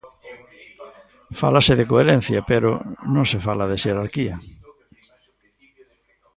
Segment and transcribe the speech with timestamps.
[1.39, 2.69] Fálase de coherencia, pero
[3.13, 4.35] non se fala de xerarquía.